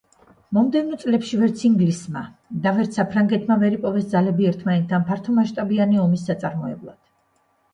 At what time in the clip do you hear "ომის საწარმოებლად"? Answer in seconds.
6.07-6.99